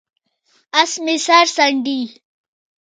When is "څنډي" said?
1.55-1.99